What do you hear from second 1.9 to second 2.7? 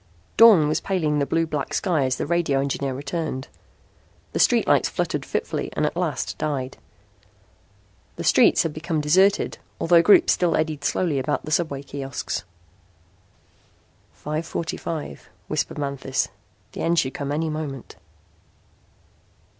as the radio